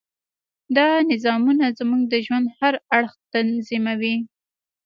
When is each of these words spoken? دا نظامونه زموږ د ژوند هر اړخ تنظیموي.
دا 0.75 0.87
نظامونه 1.11 1.65
زموږ 1.79 2.01
د 2.07 2.13
ژوند 2.25 2.45
هر 2.59 2.73
اړخ 2.95 3.13
تنظیموي. 3.33 4.15